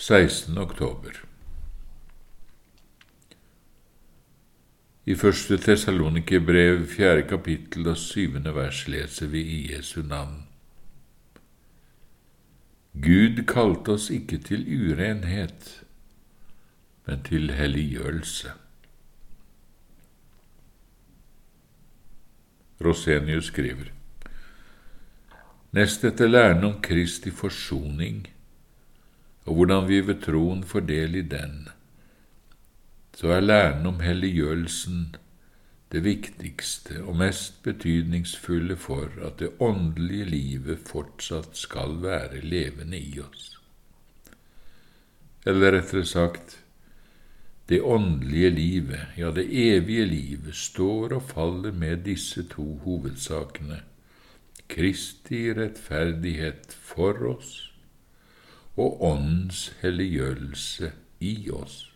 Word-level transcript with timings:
16. 0.00 0.58
oktober. 0.58 1.10
I 5.04 5.14
første 5.14 5.58
Tessalonikerbrev, 5.58 6.86
fjerde 6.88 7.26
kapittel 7.28 7.90
og 7.92 7.98
syvende 8.00 8.54
vers 8.56 8.86
leser 8.88 9.28
vi 9.28 9.42
i 9.42 9.58
Jesu 9.74 10.00
navn. 10.00 10.46
Gud 12.96 13.44
kalte 13.44 13.98
oss 13.98 14.08
ikke 14.10 14.40
til 14.48 14.64
urenhet, 14.64 15.68
men 17.04 17.22
til 17.28 17.52
helliggjørelse. 17.60 18.56
Rosenius 22.80 23.52
skriver 23.52 23.92
Nest 25.76 26.04
etter 26.04 26.28
læren 26.28 26.64
om 26.64 26.80
Kristi 26.82 27.30
forsoning 27.30 28.30
og 29.50 29.56
hvordan 29.58 29.88
vi 29.88 29.96
ved 30.06 30.20
troen 30.22 30.60
får 30.62 30.84
del 30.86 31.16
i 31.18 31.24
den, 31.26 31.64
så 33.18 33.32
er 33.34 33.42
læren 33.42 33.86
om 33.88 33.98
helliggjørelsen 33.98 35.16
det 35.90 36.04
viktigste 36.04 37.00
og 37.02 37.16
mest 37.18 37.56
betydningsfulle 37.64 38.76
for 38.78 39.10
at 39.26 39.40
det 39.42 39.48
åndelige 39.58 40.28
livet 40.30 40.84
fortsatt 40.86 41.58
skal 41.58 41.96
være 42.04 42.44
levende 42.46 43.00
i 43.00 43.18
oss. 43.24 43.56
Eller 45.42 45.74
rettere 45.74 46.06
sagt, 46.06 46.60
det 47.66 47.80
åndelige 47.82 48.50
livet, 48.54 49.18
ja, 49.18 49.32
det 49.34 49.48
evige 49.50 50.04
livet, 50.06 50.54
står 50.54 51.16
og 51.18 51.26
faller 51.32 51.74
med 51.74 52.06
disse 52.06 52.46
to 52.54 52.68
hovedsakene, 52.84 53.82
Kristi 54.70 55.48
rettferdighet 55.58 56.70
for 56.70 57.18
oss 57.34 57.69
og 58.80 59.02
Åndens 59.04 59.70
helliggjørelse 59.82 60.92
i 61.20 61.50
oss. 61.52 61.90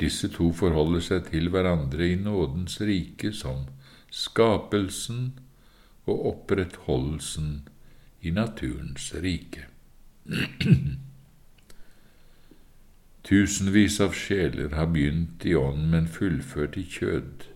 Disse 0.00 0.28
to 0.32 0.50
forholder 0.56 1.00
seg 1.04 1.30
til 1.30 1.50
hverandre 1.52 2.10
i 2.12 2.16
nådens 2.20 2.80
rike 2.84 3.32
som 3.36 3.64
skapelsen 4.12 5.38
og 6.06 6.26
opprettholdelsen 6.32 7.68
i 8.22 8.30
naturens 8.30 9.10
rike. 9.24 9.66
Tusenvis 13.26 13.98
av 14.00 14.14
sjeler 14.14 14.76
har 14.78 14.92
begynt 14.92 15.44
i 15.48 15.56
ånd, 15.58 15.88
men 15.90 16.06
fullført 16.08 16.76
i 16.78 16.84
kjød, 16.86 17.48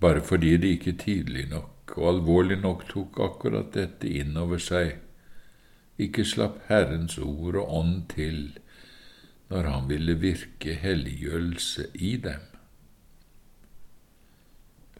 bare 0.00 0.20
fordi 0.20 0.56
de 0.60 0.74
ikke 0.76 0.92
tidlig 1.00 1.46
nok 1.48 1.75
og 1.94 2.08
alvorlig 2.10 2.58
nok 2.62 2.86
tok 2.90 3.20
akkurat 3.22 3.72
dette 3.76 4.10
inn 4.10 4.36
over 4.40 4.60
seg, 4.62 4.96
ikke 6.02 6.26
slapp 6.28 6.58
Herrens 6.68 7.16
ord 7.22 7.56
og 7.62 7.72
ånd 7.78 8.00
til 8.12 8.40
når 9.48 9.68
han 9.70 9.86
ville 9.88 10.16
virke 10.18 10.74
helliggjørelse 10.82 11.86
i 11.94 12.16
dem. 12.24 12.42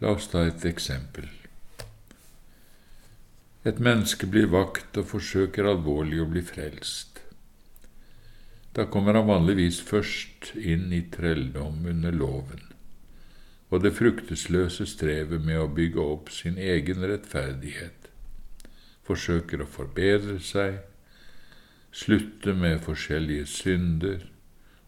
La 0.01 0.13
oss 0.15 0.29
ta 0.31 0.45
et 0.47 0.65
eksempel. 0.69 1.27
Et 3.67 3.81
menneske 3.83 4.29
blir 4.31 4.47
vakt 4.53 4.97
og 5.01 5.11
forsøker 5.11 5.67
alvorlig 5.67 6.21
å 6.23 6.29
bli 6.31 6.45
frelst. 6.47 7.19
Da 8.77 8.87
kommer 8.93 9.19
han 9.19 9.27
vanligvis 9.27 9.81
først 9.83 10.53
inn 10.55 10.93
i 10.95 11.03
trelldom 11.11 11.83
under 11.91 12.15
loven 12.15 12.76
og 13.71 13.83
det 13.83 13.95
fruktesløse 13.99 14.87
strevet 14.87 15.43
med 15.43 15.59
å 15.59 15.71
bygge 15.75 16.03
opp 16.03 16.31
sin 16.31 16.59
egen 16.59 17.03
rettferdighet, 17.11 18.11
forsøker 19.07 19.63
å 19.63 19.71
forbedre 19.71 20.39
seg, 20.43 20.79
slutte 21.91 22.55
med 22.55 22.85
forskjellige 22.85 23.49
synder, 23.51 24.29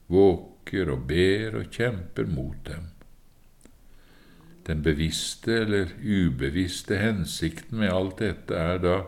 våker 0.08 0.92
og 0.94 1.08
ber 1.10 1.58
og 1.58 1.74
kjemper 1.74 2.28
mot 2.30 2.58
dem. 2.68 2.90
Den 4.68 4.82
bevisste 4.84 5.62
eller 5.64 5.94
ubevisste 6.04 7.00
hensikten 7.00 7.80
med 7.80 7.92
alt 7.92 8.18
dette 8.20 8.54
er 8.54 8.82
da 8.84 8.98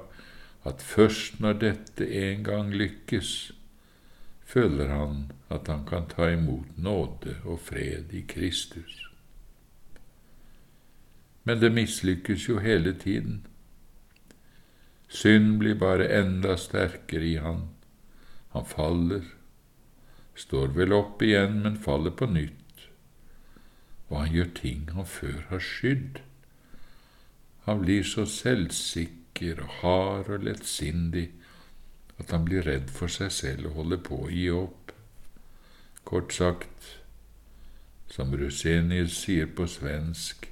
at 0.66 0.82
først 0.84 1.38
når 1.40 1.60
dette 1.60 2.08
en 2.22 2.42
gang 2.44 2.72
lykkes, 2.72 3.52
føler 4.50 4.90
han 4.90 5.30
at 5.52 5.70
han 5.70 5.86
kan 5.86 6.08
ta 6.10 6.32
imot 6.32 6.74
nåde 6.80 7.36
og 7.44 7.60
fred 7.68 8.10
i 8.16 8.24
Kristus 8.28 9.09
men 11.50 11.58
det 11.58 11.72
mislykkes 11.74 12.44
jo 12.46 12.60
hele 12.62 12.92
tiden. 12.94 13.40
Synd 15.08 15.56
blir 15.58 15.74
bare 15.74 16.04
enda 16.14 16.54
sterkere 16.54 17.26
i 17.26 17.38
han. 17.42 17.64
Han 18.52 18.66
faller, 18.70 19.24
står 20.38 20.68
vel 20.76 20.94
opp 20.94 21.24
igjen, 21.26 21.56
men 21.64 21.78
faller 21.82 22.14
på 22.14 22.28
nytt, 22.30 22.84
og 24.08 24.20
han 24.20 24.36
gjør 24.36 24.52
ting 24.60 24.84
han 24.94 25.08
før 25.10 25.40
har 25.48 25.64
skydd. 25.70 26.20
Han 27.66 27.82
blir 27.82 28.06
så 28.06 28.28
selvsikker 28.30 29.64
og 29.64 29.74
hard 29.80 30.30
og 30.36 30.46
lettsindig 30.46 31.24
at 32.20 32.30
han 32.30 32.46
blir 32.46 32.62
redd 32.68 32.94
for 32.94 33.10
seg 33.10 33.34
selv 33.34 33.72
og 33.72 33.80
holder 33.80 34.04
på 34.06 34.20
å 34.28 34.30
gi 34.30 34.46
opp. 34.54 34.94
Kort 36.06 36.30
sagt, 36.30 36.94
som 38.06 38.38
Rusenius 38.38 39.18
sier 39.24 39.50
på 39.50 39.66
svensk, 39.66 40.49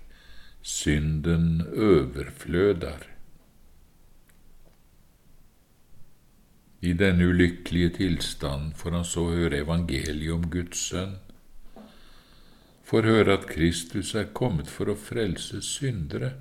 synden 0.62 1.62
overfløder. 1.68 3.06
I 6.80 6.92
denne 6.92 7.26
ulykkelige 7.26 7.90
tilstand 7.96 8.74
får 8.78 8.90
han 8.90 9.04
så 9.04 9.24
høre 9.32 9.62
evangeliet 9.64 10.34
om 10.34 10.44
Guds 10.50 10.78
sønn, 10.90 11.16
får 12.86 13.02
høre 13.02 13.34
at 13.34 13.48
Kristus 13.50 14.14
er 14.14 14.30
kommet 14.32 14.70
for 14.70 14.88
å 14.88 14.96
frelse 14.96 15.58
syndere, 15.64 16.36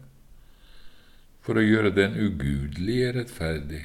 for 1.42 1.58
å 1.58 1.66
gjøre 1.66 1.92
den 1.96 2.16
ugudelige 2.20 3.12
rettferdig, 3.18 3.84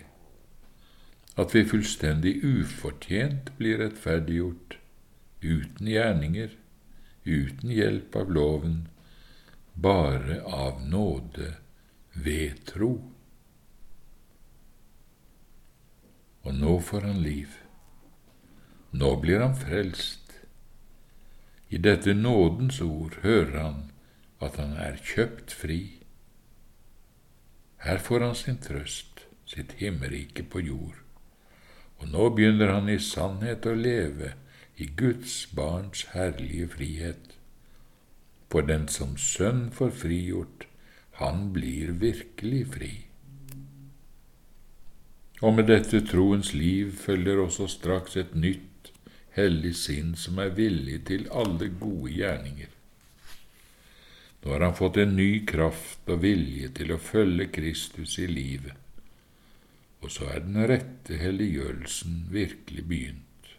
at 1.41 1.54
vi 1.56 1.64
fullstendig 1.64 2.37
ufortjent 2.44 3.50
blir 3.56 3.81
rettferdiggjort, 3.81 4.76
uten 5.43 5.88
gjerninger, 5.88 6.53
uten 7.25 7.72
hjelp 7.72 8.16
av 8.19 8.31
loven, 8.34 8.82
bare 9.75 10.43
av 10.43 10.87
nåde 10.87 11.55
ved 12.12 12.65
tro. 12.66 12.93
Og 16.43 16.55
nå 16.55 16.78
får 16.81 17.00
han 17.00 17.22
liv. 17.22 17.56
Nå 18.91 19.15
blir 19.21 19.41
han 19.41 19.56
frelst. 19.56 20.34
I 21.69 21.78
dette 21.78 22.15
nådens 22.15 22.81
ord 22.84 23.16
hører 23.22 23.59
han 23.59 23.82
at 24.43 24.59
han 24.61 24.75
er 24.77 24.99
kjøpt 25.00 25.55
fri. 25.56 25.81
Her 27.82 27.99
får 27.99 28.27
han 28.27 28.34
sin 28.37 28.59
trøst, 28.62 29.25
sitt 29.49 29.78
himmerike 29.81 30.44
på 30.44 30.61
jord, 30.62 30.99
og 31.99 32.11
nå 32.12 32.28
begynner 32.37 32.75
han 32.75 32.91
i 32.93 32.99
sannhet 33.03 33.66
å 33.66 33.75
leve 33.75 34.34
i 34.77 34.87
Guds 34.99 35.47
barns 35.56 36.05
herlige 36.12 36.69
frihet 36.77 37.31
for 38.53 38.69
den 38.69 38.85
som 38.93 39.17
Sønn 39.17 39.71
får 39.73 39.95
frigjort, 40.03 40.67
han 41.17 41.47
blir 41.55 41.95
virkelig 42.03 42.67
fri. 42.75 42.93
Og 45.43 45.57
med 45.57 45.71
dette 45.71 46.03
troens 46.07 46.53
liv 46.55 46.93
følger 47.01 47.41
også 47.43 47.67
straks 47.71 48.19
et 48.21 48.37
nytt, 48.37 48.93
hellig 49.33 49.73
sinn 49.81 50.12
som 50.21 50.39
er 50.43 50.53
villig 50.59 51.01
til 51.09 51.25
alle 51.33 51.71
gode 51.81 52.12
gjerninger. 52.12 52.69
Nå 54.43 54.53
har 54.53 54.67
han 54.67 54.77
fått 54.77 55.01
en 55.01 55.17
ny 55.17 55.31
kraft 55.49 56.09
og 56.12 56.21
vilje 56.27 56.69
til 56.77 56.93
å 56.93 57.01
følge 57.01 57.49
Kristus 57.55 58.19
i 58.21 58.29
livet, 58.29 58.77
og 60.03 60.12
så 60.12 60.29
er 60.35 60.45
den 60.45 60.61
rette 60.69 61.17
helliggjørelsen 61.17 62.25
virkelig 62.35 62.85
begynt. 62.91 63.53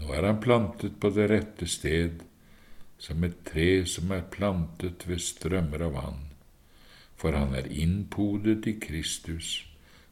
Nå 0.00 0.12
er 0.14 0.28
han 0.28 0.40
plantet 0.44 1.00
på 1.00 1.10
det 1.16 1.30
rette 1.32 1.68
sted, 1.68 2.20
som 3.00 3.24
et 3.24 3.38
tre 3.48 3.86
som 3.88 4.12
er 4.12 4.26
plantet 4.32 5.06
ved 5.08 5.22
strømmer 5.24 5.86
av 5.86 5.96
vann, 5.96 6.22
for 7.16 7.36
han 7.36 7.54
er 7.56 7.70
innpodet 7.72 8.68
i 8.68 8.76
Kristus 8.82 9.54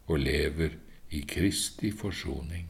og 0.09 0.23
lever 0.25 0.79
i 1.13 1.21
Kristi 1.29 1.93
forsoning. 1.93 2.69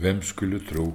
Hvem 0.00 0.22
skulle 0.24 0.62
tro 0.66 0.88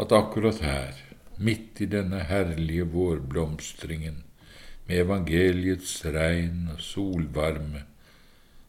at 0.00 0.12
akkurat 0.12 0.62
her, 0.64 0.98
midt 1.36 1.82
i 1.84 1.88
denne 1.92 2.22
herlige 2.24 2.86
vårblomstringen, 2.90 4.22
med 4.86 5.02
evangeliets 5.02 5.98
regn 6.04 6.70
og 6.72 6.80
solvarme, 6.80 7.84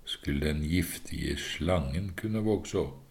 skulle 0.05 0.45
den 0.49 0.63
giftige 0.67 1.37
slangen 1.39 2.13
kunne 2.19 2.43
vokse 2.43 2.81
opp? 2.83 3.06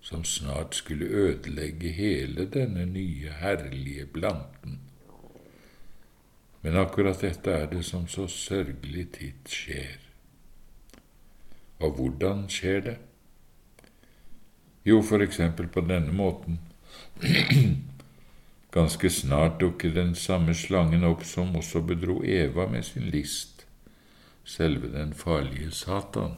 Som 0.00 0.24
snart 0.24 0.74
skulle 0.74 1.06
ødelegge 1.06 1.88
hele 1.88 2.44
denne 2.44 2.86
nye, 2.86 3.30
herlige 3.40 4.06
planten. 4.06 4.80
Men 6.60 6.76
akkurat 6.76 7.20
dette 7.20 7.50
er 7.50 7.66
det 7.70 7.84
som 7.84 8.08
så 8.08 8.26
sørgelig 8.28 9.06
titt 9.16 9.48
skjer. 9.48 10.00
Og 11.80 11.96
hvordan 11.96 12.48
skjer 12.52 12.80
det? 12.84 12.96
Jo, 14.84 15.00
for 15.02 15.24
eksempel 15.24 15.68
på 15.68 15.80
denne 15.80 16.12
måten. 16.12 16.60
Ganske 18.76 19.10
snart 19.10 19.60
dukker 19.60 19.94
den 19.94 20.14
samme 20.14 20.54
slangen 20.54 21.04
opp 21.04 21.24
som 21.24 21.56
også 21.56 21.82
bedro 21.82 22.20
Eva 22.24 22.68
med 22.70 22.84
sin 22.86 23.08
list, 23.10 23.66
selve 24.44 24.92
den 24.92 25.12
farlige 25.14 25.70
Satan. 25.70 26.36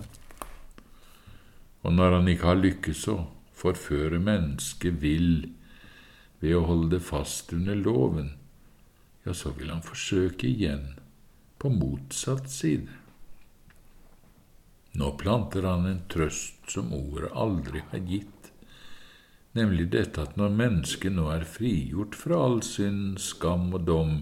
Og 1.83 1.93
når 1.93 2.17
han 2.17 2.29
ikke 2.29 2.47
har 2.47 2.63
lykkes 2.63 3.07
å 3.11 3.19
forføre 3.63 4.19
mennesket 4.23 4.99
vil 5.03 5.53
ved 6.43 6.57
å 6.59 6.65
holde 6.67 6.97
det 6.97 7.05
fast 7.07 7.53
under 7.55 7.79
loven, 7.79 8.33
ja, 9.23 9.35
så 9.35 9.53
vil 9.55 9.71
han 9.71 9.85
forsøke 9.87 10.49
igjen 10.49 10.97
på 11.63 11.71
motsatt 11.71 12.51
side. 12.51 12.91
Nå 14.99 15.13
planter 15.21 15.65
han 15.65 15.87
en 15.89 16.03
trøst 16.13 16.73
som 16.75 16.91
ordet 16.93 17.31
aldri 17.45 17.85
har 17.93 18.03
gitt, 18.09 18.51
nemlig 19.57 19.87
dette 19.95 20.25
at 20.27 20.35
når 20.41 20.57
mennesket 20.59 21.15
nå 21.15 21.29
er 21.33 21.47
frigjort 21.49 22.19
fra 22.19 22.41
all 22.49 22.59
synd, 22.67 23.21
skam 23.23 23.71
og 23.73 23.87
dom, 23.89 24.17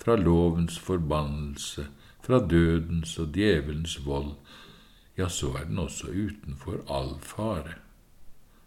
fra 0.00 0.16
lovens 0.18 0.80
forbannelse, 0.82 1.86
fra 2.24 2.40
dødens 2.40 3.14
og 3.22 3.30
djevelens 3.36 3.98
vold, 4.04 4.34
ja, 5.16 5.28
så 5.28 5.54
er 5.60 5.70
den 5.70 5.80
også 5.80 6.10
utenfor 6.10 6.82
all 6.88 7.14
fare. 7.24 7.78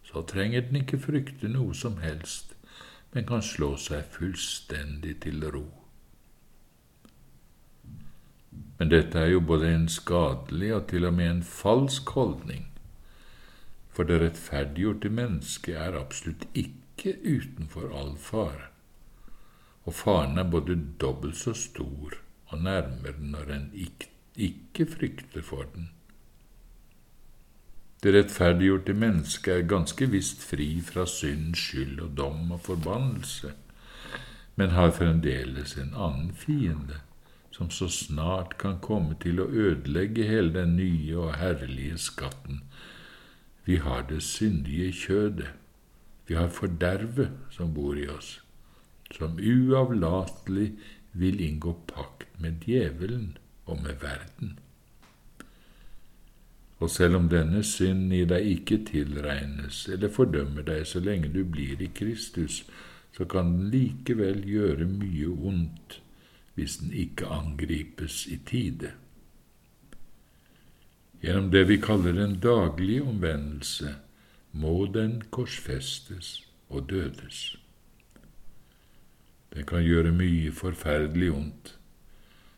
Så 0.04 0.22
trenger 0.28 0.62
den 0.68 0.82
ikke 0.82 1.00
frykte 1.00 1.50
noe 1.52 1.74
som 1.76 1.98
helst, 2.04 2.56
men 3.14 3.28
kan 3.30 3.42
slå 3.46 3.76
seg 3.78 4.06
fullstendig 4.12 5.20
til 5.24 5.46
ro. 5.54 5.66
Men 8.80 8.90
dette 8.92 9.20
er 9.20 9.30
jo 9.32 9.40
både 9.48 9.70
en 9.72 9.88
skadelig 9.90 10.74
og 10.76 10.88
til 10.90 11.06
og 11.08 11.14
med 11.16 11.30
en 11.30 11.44
falsk 11.48 12.10
holdning, 12.18 12.66
for 13.94 14.10
det 14.10 14.20
rettferdiggjorte 14.24 15.12
mennesket 15.14 15.78
er 15.78 16.00
absolutt 16.00 16.48
ikke 16.58 17.14
utenfor 17.24 17.94
all 17.94 18.16
fare, 18.18 18.68
og 19.86 19.94
faren 19.94 20.42
er 20.42 20.50
både 20.50 20.80
dobbelt 21.02 21.38
så 21.38 21.54
stor 21.54 22.18
og 22.54 22.62
nærmere 22.66 23.18
når 23.20 23.56
en 23.56 23.70
ikke, 23.74 24.90
frykter 24.90 25.42
for 25.46 25.70
den. 25.76 25.93
Det 28.04 28.12
rettferdiggjorte 28.12 28.94
mennesket 29.00 29.54
er 29.54 29.68
ganske 29.72 30.06
visst 30.12 30.42
fri 30.44 30.68
fra 30.84 31.06
synd, 31.08 31.54
skyld 31.56 32.02
og 32.04 32.18
dom 32.18 32.50
og 32.52 32.60
forbannelse, 32.66 33.54
men 34.60 34.74
har 34.76 34.92
fremdeles 34.92 35.78
en 35.80 35.94
annen 35.96 36.34
fiende, 36.36 37.00
som 37.56 37.70
så 37.72 37.88
snart 37.88 38.58
kan 38.60 38.82
komme 38.84 39.16
til 39.24 39.40
å 39.40 39.48
ødelegge 39.48 40.26
hele 40.28 40.52
den 40.58 40.76
nye 40.76 41.16
og 41.16 41.38
herlige 41.40 41.98
skatten. 42.02 42.60
Vi 43.64 43.80
har 43.86 44.04
det 44.10 44.20
syndige 44.28 44.92
kjødet, 45.06 45.54
vi 46.28 46.36
har 46.36 46.52
fordervet 46.52 47.32
som 47.56 47.72
bor 47.74 47.96
i 47.96 48.10
oss, 48.12 48.36
som 49.16 49.40
uavlatelig 49.40 50.74
vil 51.14 51.40
inngå 51.40 51.78
pakt 51.88 52.28
med 52.44 52.68
djevelen 52.68 53.38
og 53.66 53.80
med 53.86 54.04
verden. 54.04 54.58
Og 56.84 56.90
selv 56.92 57.16
om 57.16 57.30
denne 57.32 57.62
synd 57.64 58.12
i 58.12 58.26
deg 58.28 58.48
ikke 58.58 58.82
tilregnes 58.90 59.86
eller 59.94 60.12
fordømmer 60.12 60.66
deg 60.68 60.82
så 60.90 61.00
lenge 61.00 61.30
du 61.32 61.46
blir 61.48 61.80
i 61.80 61.88
Kristus, 61.96 62.66
så 63.16 63.24
kan 63.30 63.54
den 63.54 63.70
likevel 63.72 64.42
gjøre 64.44 64.90
mye 64.90 65.30
ondt 65.32 66.02
hvis 66.58 66.76
den 66.82 66.92
ikke 67.06 67.30
angripes 67.32 68.26
i 68.28 68.36
tide. 68.50 68.92
Gjennom 71.24 71.48
det 71.54 71.62
vi 71.70 71.78
kaller 71.80 72.20
en 72.20 72.36
daglig 72.44 73.00
omvendelse, 73.02 73.94
må 74.52 74.74
den 74.92 75.22
korsfestes 75.32 76.34
og 76.68 76.90
dødes. 76.90 77.56
Den 79.56 79.64
kan 79.70 79.88
gjøre 79.88 80.12
mye 80.12 80.52
forferdelig 80.52 81.32
ondt. 81.32 81.78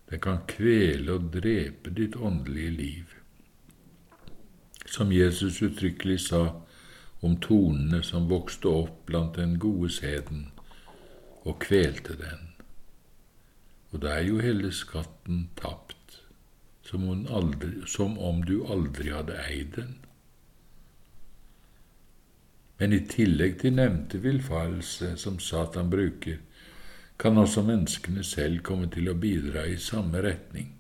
Den 0.10 0.24
kan 0.24 0.42
kvele 0.50 1.20
og 1.20 1.30
drepe 1.36 1.94
ditt 1.94 2.18
åndelige 2.18 2.74
liv 2.74 3.15
som 4.96 5.12
Jesus 5.12 5.62
uttrykkelig 5.66 6.20
sa 6.30 6.44
om 7.26 7.38
tonene 7.42 8.02
som 8.04 8.30
vokste 8.32 8.72
opp 8.72 9.06
blant 9.10 9.36
den 9.40 9.58
gode 9.60 9.90
sæden 9.92 10.48
og 11.44 11.60
kvelte 11.64 12.16
den. 12.20 12.52
Og 13.92 14.02
da 14.04 14.18
er 14.18 14.28
jo 14.30 14.42
hele 14.44 14.72
skatten 14.76 15.50
tapt, 15.60 16.22
som, 16.86 17.06
aldri, 17.32 17.82
som 17.90 18.18
om 18.20 18.42
du 18.46 18.60
aldri 18.72 19.12
hadde 19.14 19.38
eid 19.50 19.76
den. 19.78 19.94
Men 22.80 22.94
i 22.94 23.02
tillegg 23.08 23.62
til 23.62 23.78
nevnte 23.78 24.20
villfarelse 24.20 25.14
som 25.18 25.40
Satan 25.40 25.90
bruker, 25.90 26.42
kan 27.20 27.38
også 27.40 27.64
menneskene 27.64 28.24
selv 28.28 28.60
komme 28.68 28.90
til 28.92 29.08
å 29.08 29.16
bidra 29.16 29.64
i 29.72 29.78
samme 29.80 30.20
retning. 30.24 30.74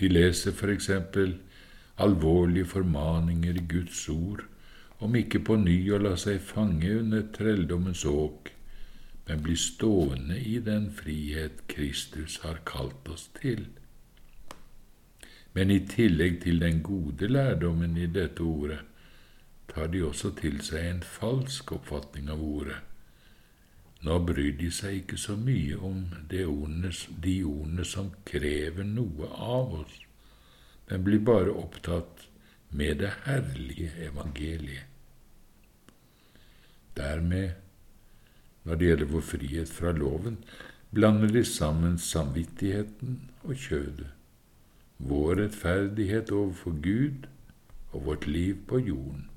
De 0.00 0.08
leser 0.08 0.56
for 0.56 0.72
eksempel 0.72 1.36
alvorlige 1.96 2.64
formaninger 2.64 3.54
i 3.54 3.66
Guds 3.68 4.08
ord 4.08 4.44
om 4.98 5.14
ikke 5.18 5.40
på 5.46 5.56
ny 5.60 5.76
å 5.92 5.98
la 6.00 6.14
seg 6.18 6.40
fange 6.42 6.90
under 6.98 7.26
trelldommens 7.34 8.04
åk, 8.08 8.50
men 9.26 9.42
bli 9.44 9.56
stående 9.58 10.38
i 10.38 10.58
den 10.64 10.90
frihet 10.94 11.64
Kristus 11.68 12.38
har 12.44 12.62
kalt 12.66 13.08
oss 13.12 13.28
til. 13.40 13.66
Men 15.54 15.70
i 15.70 15.80
tillegg 15.90 16.40
til 16.42 16.58
den 16.62 16.80
gode 16.82 17.28
lærdommen 17.28 17.96
i 17.96 18.08
dette 18.10 18.42
ordet 18.42 18.80
tar 19.70 19.90
de 19.92 20.02
også 20.06 20.32
til 20.40 20.58
seg 20.64 20.88
en 20.88 21.04
falsk 21.06 21.72
oppfatning 21.76 22.30
av 22.32 22.42
ordet. 22.42 22.80
Nå 24.04 24.18
bryr 24.28 24.56
de 24.58 24.70
seg 24.74 25.02
ikke 25.02 25.18
så 25.20 25.36
mye 25.40 25.78
om 25.80 26.02
de 26.30 26.42
ordene, 26.44 26.90
de 27.24 27.36
ordene 27.44 27.86
som 27.88 28.10
krever 28.28 28.84
noe 28.84 29.30
av 29.30 29.78
oss 29.82 30.00
men 30.88 31.04
blir 31.04 31.22
bare 31.24 31.52
opptatt 31.52 32.26
med 32.74 32.98
det 33.02 33.12
herlige 33.24 33.90
evangeliet. 34.08 34.90
Dermed, 36.94 37.50
når 38.64 38.78
det 38.78 38.88
gjelder 38.88 39.10
vår 39.10 39.24
frihet 39.26 39.70
fra 39.70 39.92
loven, 39.92 40.38
blander 40.94 41.32
de 41.34 41.44
sammen 41.44 41.98
samvittigheten 41.98 43.20
og 43.42 43.54
kjødet, 43.58 44.10
vår 44.98 45.40
rettferdighet 45.42 46.30
overfor 46.30 46.76
Gud 46.82 47.26
og 47.92 48.04
vårt 48.06 48.26
liv 48.26 48.60
på 48.68 48.78
jorden. 48.78 49.28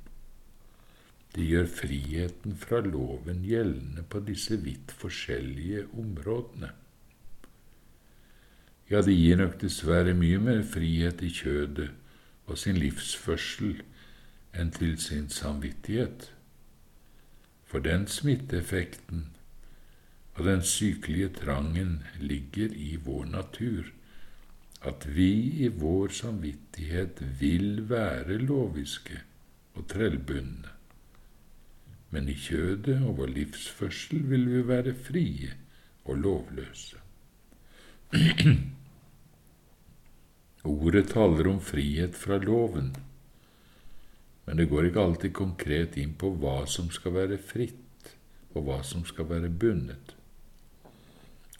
De 1.36 1.46
gjør 1.46 1.68
friheten 1.70 2.56
fra 2.58 2.80
loven 2.82 3.44
gjeldende 3.46 4.06
på 4.10 4.22
disse 4.25 4.58
vidt 4.62 4.94
forskjellige 4.98 5.84
områdene. 5.94 6.72
Ja, 8.88 9.01
det 9.01 9.17
gir 9.17 9.36
nok 9.36 9.58
dessverre 9.60 10.13
mye 10.15 10.39
mer 10.39 10.62
frihet 10.63 11.20
i 11.20 11.29
kjødet 11.36 11.89
og 12.48 12.60
sin 12.62 12.77
livsførsel 12.79 13.82
enn 14.56 14.70
til 14.72 14.94
sin 15.03 15.25
samvittighet. 15.27 16.29
For 17.67 17.84
den 17.84 18.06
smitteeffekten 18.08 19.25
og 20.38 20.46
den 20.48 20.63
sykelige 20.63 21.34
trangen 21.36 22.00
ligger 22.22 22.72
i 22.72 22.96
vår 23.03 23.27
natur, 23.34 23.91
at 24.88 25.03
vi 25.17 25.32
i 25.65 25.67
vår 25.67 26.15
samvittighet 26.22 27.20
vil 27.41 27.89
være 27.89 28.39
loviske 28.39 29.20
og 29.75 29.88
trellbundne, 29.91 30.72
men 32.15 32.32
i 32.32 32.38
kjødet 32.39 33.01
og 33.01 33.17
vår 33.20 33.36
livsførsel 33.36 34.24
vil 34.32 34.48
vi 34.53 34.63
være 34.72 34.96
frie 34.96 35.51
og 36.06 36.24
lovløse. 36.24 37.03
Ordet 40.68 41.14
taler 41.14 41.48
om 41.48 41.62
frihet 41.64 42.16
fra 42.20 42.36
loven, 42.44 42.90
men 44.46 44.60
det 44.60 44.66
går 44.68 44.90
ikke 44.90 45.04
alltid 45.04 45.34
konkret 45.38 45.96
inn 46.02 46.12
på 46.20 46.34
hva 46.42 46.66
som 46.68 46.90
skal 46.92 47.16
være 47.16 47.38
fritt, 47.40 48.12
og 48.52 48.66
hva 48.68 48.82
som 48.84 49.06
skal 49.08 49.30
være 49.30 49.52
bundet. 49.52 50.12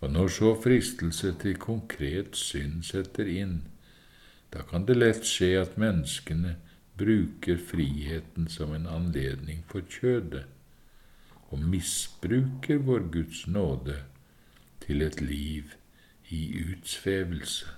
Og 0.02 0.12
når 0.12 0.34
så 0.36 0.52
fristelse 0.60 1.32
til 1.40 1.56
konkret 1.62 2.36
synd 2.36 2.84
setter 2.90 3.32
inn, 3.32 3.62
da 4.52 4.66
kan 4.68 4.84
det 4.90 5.00
lett 5.00 5.24
skje 5.28 5.54
at 5.62 5.80
menneskene 5.80 6.58
bruker 7.00 7.64
friheten 7.72 8.52
som 8.52 8.76
en 8.76 8.92
anledning 8.92 9.64
for 9.72 9.88
kjødet, 9.88 10.46
og 11.48 11.64
misbruker 11.64 12.84
vår 12.84 13.08
Guds 13.16 13.46
nåde 13.48 14.02
til 14.84 15.08
et 15.08 15.22
liv 15.24 15.78
i 16.28 16.44
utsvevelse. 16.74 17.77